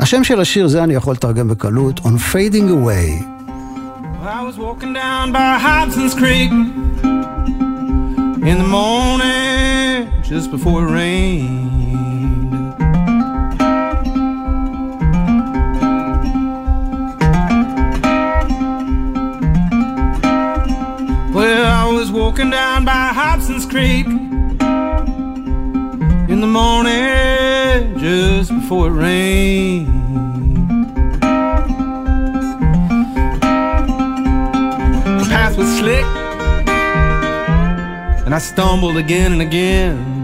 [0.00, 3.24] השם של השיר זה אני יכול לתרגם בקלות, On Fading Away.
[4.24, 6.50] I was walking down by Hobson's Creek
[8.50, 12.67] in the morning just before it rained.
[21.48, 24.58] Well, I was walking down by Hobson's Creek in
[26.42, 29.88] the morning just before it rained.
[35.20, 36.04] The path was slick,
[38.26, 40.17] and I stumbled again and again.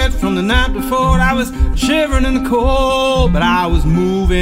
[0.00, 1.18] Soaking from the night before.
[1.20, 4.38] I was shivering in the cold, but I was moving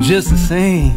[0.00, 0.94] just the same.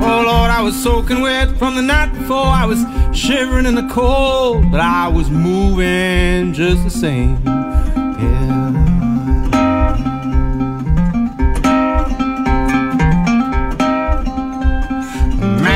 [0.00, 2.36] Oh Lord, I was soaking wet from the night before.
[2.36, 2.84] I was
[3.16, 7.53] shivering in the cold, but I was moving just the same.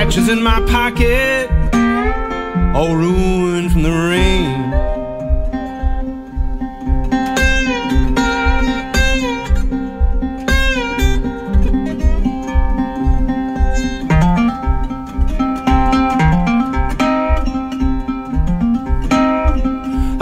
[0.09, 1.51] Matches in my pocket,
[2.75, 4.73] all ruined from the rain.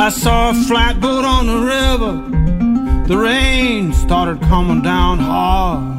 [0.01, 3.07] I saw a flatboat on the river.
[3.07, 5.96] The rain started coming down hard.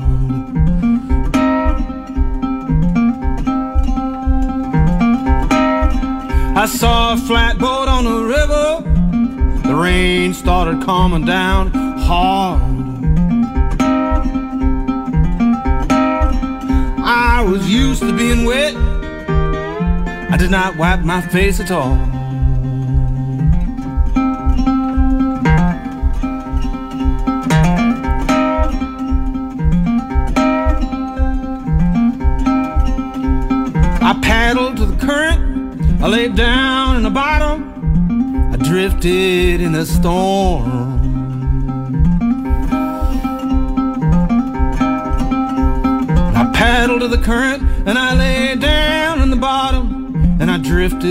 [6.57, 8.81] I saw a flatboat on the river.
[9.67, 12.59] The rain started coming down hard.
[16.99, 18.75] I was used to being wet.
[18.75, 22.06] I did not wipe my face at all.
[36.07, 38.53] I laid down in the bottom.
[38.53, 40.71] I drifted in a storm.
[46.33, 51.09] I paddled to the current and I laid down in the bottom and I drifted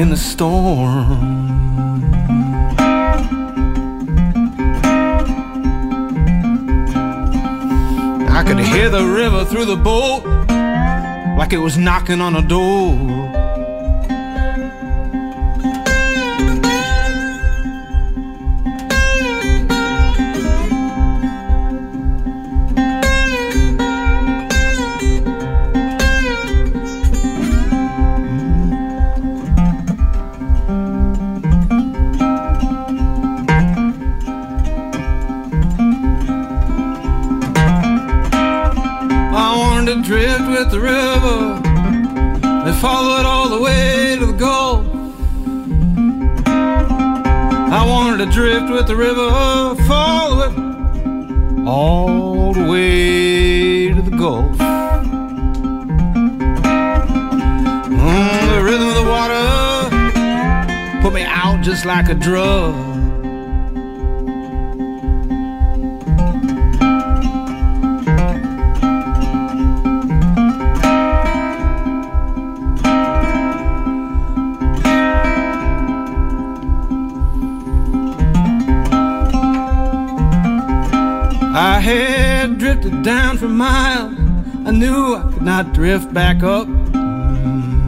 [0.00, 1.46] in the storm.
[8.28, 10.27] I could hear the river through the boat
[11.38, 13.17] like it was knocking on a door.
[40.58, 41.60] With the river
[42.64, 44.84] They followed all the way to the Gulf.
[47.78, 49.30] I wanted to drift with the river,
[49.86, 50.52] follow it
[51.66, 54.56] all the way to the Gulf.
[58.02, 62.87] Mm, the rhythm of the water put me out just like a drug.
[81.60, 84.14] I had drifted down for miles.
[84.64, 86.68] I knew I could not drift back up.
[86.68, 87.84] Mm-hmm.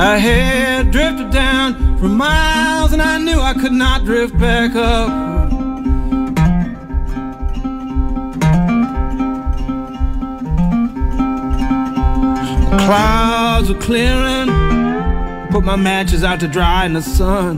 [0.00, 5.10] I had drifted down for miles and I knew I could not drift back up.
[12.86, 14.63] Clouds are clearing.
[15.53, 17.55] Put my matches out to dry in the sun.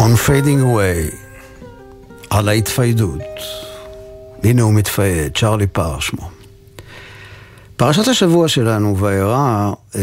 [0.00, 1.16] On Fading Away,
[2.30, 3.20] על ההתפיידות.
[4.44, 6.33] הנה הוא מתפייד, צ'רלי פאר שמו.
[7.77, 10.01] פרשת השבוע שלנו, וירא, אה,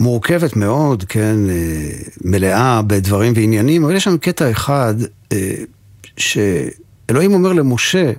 [0.00, 1.90] מורכבת מאוד, כן, אה,
[2.24, 4.94] מלאה בדברים ועניינים, אבל יש שם קטע אחד
[5.32, 5.54] אה,
[6.16, 8.12] שאלוהים אומר למשה,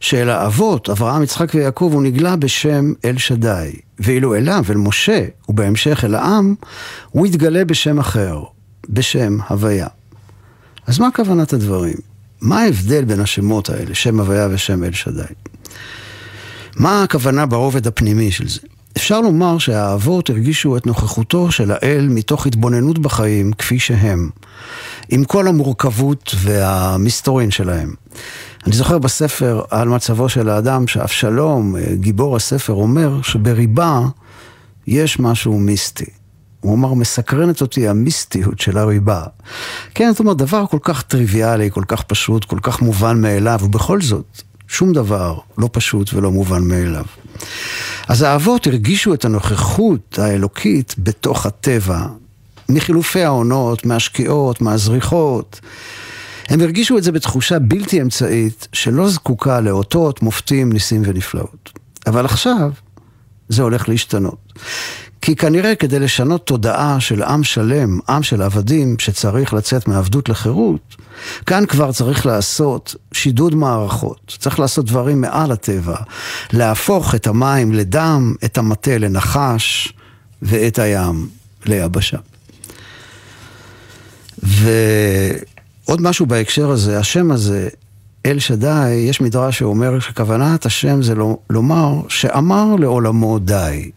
[0.00, 3.72] שאל האבות, אברהם, יצחק ויעקב, הוא נגלה בשם אל שדי.
[3.98, 6.54] ואילו אליו, אל משה, ובהמשך אל העם,
[7.10, 8.42] הוא יתגלה בשם אחר,
[8.88, 9.86] בשם הוויה.
[10.86, 11.96] אז מה כוונת הדברים?
[12.40, 15.22] מה ההבדל בין השמות האלה, שם הוויה ושם אל שדי?
[16.78, 18.60] מה הכוונה ברובד הפנימי של זה?
[18.96, 24.30] אפשר לומר שהאבות הרגישו את נוכחותו של האל מתוך התבוננות בחיים כפי שהם,
[25.08, 27.94] עם כל המורכבות והמסתורין שלהם.
[28.66, 34.00] אני זוכר בספר על מצבו של האדם, שאבשלום, גיבור הספר, אומר שבריבה
[34.86, 36.10] יש משהו מיסטי.
[36.60, 39.22] הוא אמר, מסקרנת אותי המיסטיות של הריבה.
[39.94, 44.00] כן, זאת אומרת, דבר כל כך טריוויאלי, כל כך פשוט, כל כך מובן מאליו, ובכל
[44.00, 47.04] זאת, שום דבר לא פשוט ולא מובן מאליו.
[48.08, 52.06] אז האבות הרגישו את הנוכחות האלוקית בתוך הטבע,
[52.68, 55.60] מחילופי העונות, מהשקיעות, מהזריחות.
[56.48, 61.72] הם הרגישו את זה בתחושה בלתי אמצעית, שלא זקוקה לאותות, מופתים, ניסים ונפלאות.
[62.06, 62.70] אבל עכשיו,
[63.48, 64.52] זה הולך להשתנות.
[65.22, 70.96] כי כנראה כדי לשנות תודעה של עם שלם, עם של עבדים, שצריך לצאת מעבדות לחירות,
[71.46, 74.36] כאן כבר צריך לעשות שידוד מערכות.
[74.38, 75.96] צריך לעשות דברים מעל הטבע.
[76.52, 79.92] להפוך את המים לדם, את המטה לנחש,
[80.42, 81.28] ואת הים
[81.66, 82.18] ליבשה.
[84.42, 87.68] ועוד משהו בהקשר הזה, השם הזה,
[88.26, 93.90] אל שדי, יש מדרש שאומר שכוונת השם זה לא- לומר שאמר לעולמו די.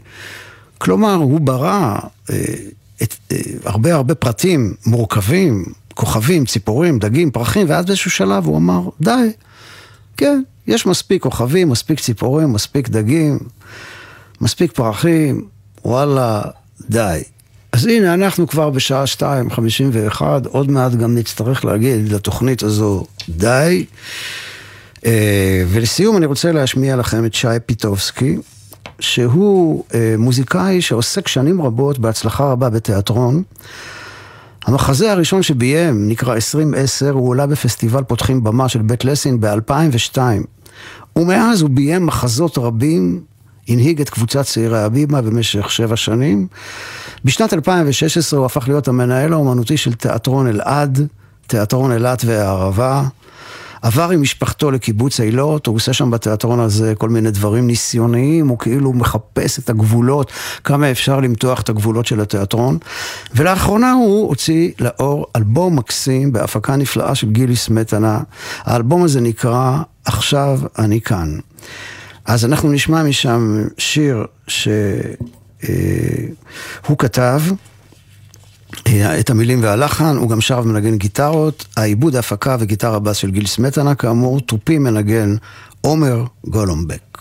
[0.82, 1.98] כלומר, הוא ברא
[2.30, 2.36] אה,
[3.04, 8.90] את, אה, הרבה הרבה פרטים מורכבים, כוכבים, ציפורים, דגים, פרחים, ואז באיזשהו שלב הוא אמר,
[9.02, 9.32] די,
[10.18, 13.40] כן, יש מספיק כוכבים, מספיק ציפורים, מספיק דגים,
[14.42, 15.46] מספיק פרחים,
[15.86, 16.42] וואלה,
[16.90, 17.22] די.
[17.72, 23.86] אז הנה, אנחנו כבר בשעה 2.51, עוד מעט גם נצטרך להגיד לתוכנית הזו די.
[25.06, 28.38] אה, ולסיום אני רוצה להשמיע לכם את שי פיטובסקי,
[29.02, 33.44] שהוא אה, מוזיקאי שעוסק שנים רבות בהצלחה רבה בתיאטרון.
[34.66, 40.18] המחזה הראשון שביים, נקרא 2010, הוא עלה בפסטיבל פותחים במה של בית לסין ב-2002.
[41.16, 43.22] ומאז הוא ביים מחזות רבים,
[43.68, 46.48] הנהיג את קבוצת צעירי הבימה במשך שבע שנים.
[47.26, 51.08] בשנת 2016 הוא הפך להיות המנהל האומנותי של תיאטרון אלעד,
[51.48, 53.04] תיאטרון אילת והערבה.
[53.82, 58.58] עבר עם משפחתו לקיבוץ אילות, הוא עושה שם בתיאטרון הזה כל מיני דברים ניסיוניים, הוא
[58.58, 60.32] כאילו מחפש את הגבולות,
[60.64, 62.78] כמה אפשר למתוח את הגבולות של התיאטרון.
[63.36, 68.20] ולאחרונה הוא הוציא לאור אלבום מקסים בהפקה נפלאה של גילי סמטנה.
[68.64, 71.40] האלבום הזה נקרא "עכשיו אני כאן".
[72.26, 74.68] אז אנחנו נשמע משם שיר שהוא
[76.98, 77.42] כתב.
[78.88, 83.46] אה, את המילים והלחן, הוא גם שר ומנגן גיטרות, העיבוד, ההפקה וגיטרה בס של גיל
[83.48, 85.36] סמטנה, כאמור, תופים מנגן
[85.82, 87.18] עומר גולומבק.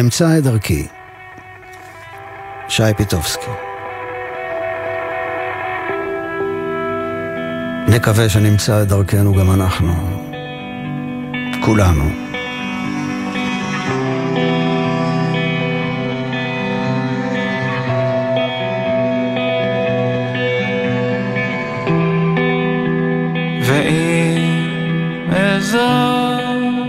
[0.00, 0.86] אמצע את דרכי,
[2.68, 3.50] שי פיטובסקי.
[7.88, 9.94] נקווה שנמצא את דרכנו גם אנחנו,
[11.64, 12.27] כולנו.
[25.72, 26.88] ואם אעזוב,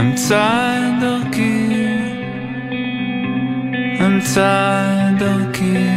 [0.00, 1.96] אמצא את דרכי,
[4.06, 5.88] אמצא את דרכי.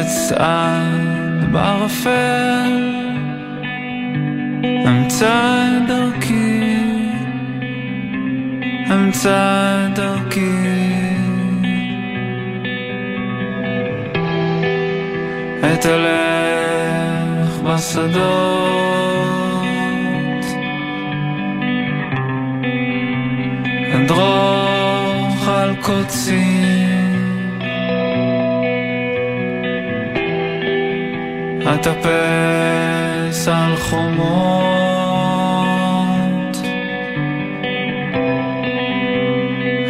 [0.00, 2.94] אצעד בערפל,
[4.86, 6.60] אמצא את דרכי,
[8.90, 10.73] אמצא את דרכי.
[15.72, 18.84] אתהלך בשדות.
[23.94, 27.04] אדרוך על קוצים.
[31.74, 34.24] אטפס על חומות.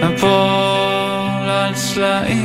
[0.04, 2.43] אפול על סלעים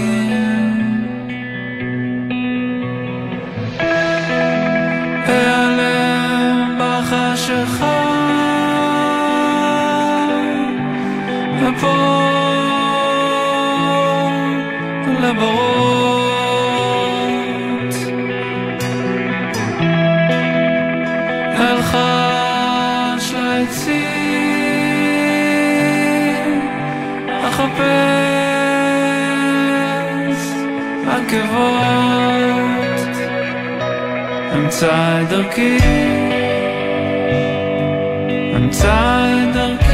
[31.60, 33.18] עקבות
[34.56, 35.78] אמצא את דרכי,
[38.56, 39.80] אמצא את דרכי.
[39.80, 39.89] אמצא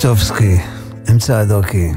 [0.00, 0.56] שי פיטובסקי,
[1.10, 1.92] אמצע הדרכי.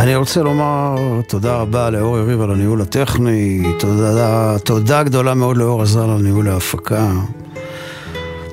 [0.00, 0.96] אני רוצה לומר
[1.28, 6.48] תודה רבה לאור יריב על הניהול הטכני, תודה, תודה גדולה מאוד לאור עזר על ניהול
[6.48, 7.12] ההפקה.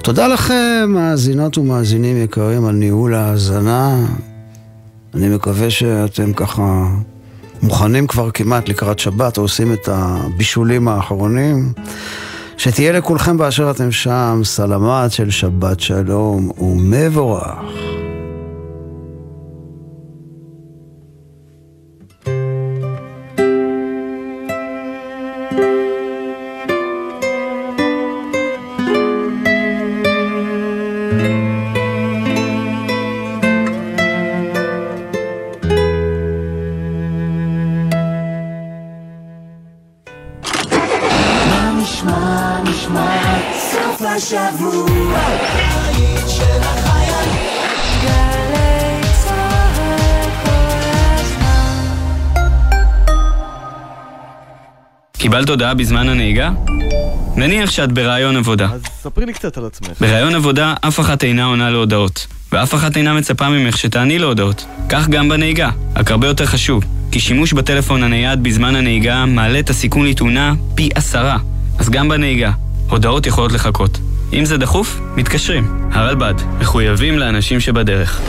[0.03, 4.05] תודה לכם, מאזינות ומאזינים יקרים, על ניהול ההאזנה.
[5.15, 6.87] אני מקווה שאתם ככה
[7.61, 11.73] מוכנים כבר כמעט לקראת שבת, או עושים את הבישולים האחרונים.
[12.57, 17.86] שתהיה לכולכם באשר אתם שם, סלמת של שבת שלום ומבורך.
[55.17, 56.51] קיבלת הודעה בזמן הנהיגה?
[57.35, 58.67] נניח שאת בראיון עבודה.
[58.73, 59.89] אז ספרי לי קצת על עצמך.
[60.01, 64.65] בראיון עבודה אף אחת אינה עונה להודעות, ואף אחת אינה מצפה ממך שתעני להודעות.
[64.89, 69.69] כך גם בנהיגה, רק הרבה יותר חשוב, כי שימוש בטלפון הנייד בזמן הנהיגה מעלה את
[69.69, 71.37] הסיכון לתאונה פי עשרה.
[71.79, 72.51] אז גם בנהיגה,
[72.89, 73.99] הודעות יכולות לחכות.
[74.33, 75.89] אם זה דחוף, מתקשרים.
[75.91, 78.21] הרלב"ד, מחויבים לאנשים שבדרך.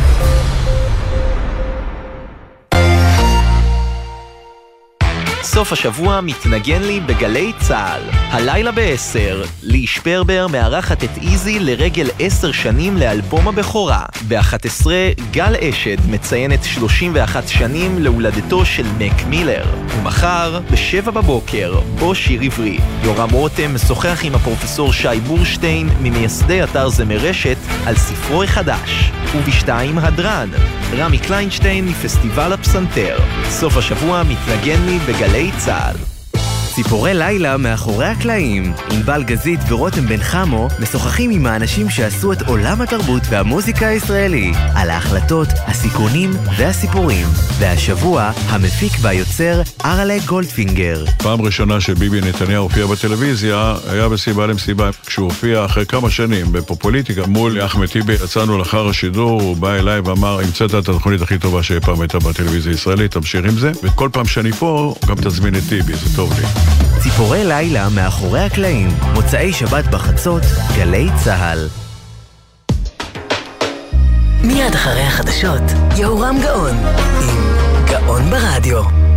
[5.59, 8.01] סוף השבוע מתנגן לי בגלי צה"ל.
[8.13, 14.03] הלילה ב-10, לי שפרבר מארחת את איזי לרגל 10 שנים לאלבום הבכורה.
[14.29, 14.87] ב-11,
[15.31, 19.65] גל אשד מציינת 31 שנים להולדתו של מק מילר.
[19.99, 22.79] ומחר, ב-7 בבוקר, בו שיר עברי.
[23.05, 27.57] יורם רותם משוחח עם הפרופסור שי בורשטיין, ממייסדי אתר זמר רשת,
[27.87, 29.11] על ספרו החדש.
[29.37, 30.49] ובשתיים הדרן,
[30.97, 33.19] רמי קליינשטיין מפסטיבל הפסנתר.
[33.49, 36.18] סוף השבוע מתנגן לי בגלי צה"ל.
[36.83, 38.73] ציפורי לילה מאחורי הקלעים.
[38.91, 44.91] ענבל גזית ורותם בן חמו משוחחים עם האנשים שעשו את עולם התרבות והמוזיקה הישראלי, על
[44.91, 47.27] ההחלטות, הסיכונים והסיפורים.
[47.59, 51.05] והשבוע, המפיק והיוצר ארלה גולדפינגר.
[51.17, 54.91] פעם ראשונה שביבי נתניהו הופיע בטלוויזיה היה בסיבה למסיבה.
[55.07, 60.01] כשהוא הופיע אחרי כמה שנים בפופוליטיקה מול אחמד טיבי, יצאנו לאחר השידור, הוא בא אליי
[60.01, 64.09] ואמר, המצאת את התוכנית הכי טובה שאי פעם הייתה בטלוויזיה הישראלית, תמשיך עם זה, וכל
[64.13, 66.68] פעם שאני פה, גם תזמין את טיבי, זה טוב לי.
[67.03, 70.43] ציפורי לילה מאחורי הקלעים, מוצאי שבת בחצות,
[70.77, 71.69] גלי צה"ל.
[74.45, 75.63] מיד אחרי החדשות,
[75.97, 76.77] יהורם גאון,
[77.21, 77.57] עם
[77.87, 79.08] גאון ברדיו.